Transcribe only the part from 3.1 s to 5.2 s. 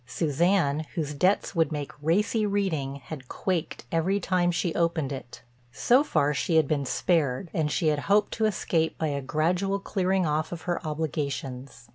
quaked every time she opened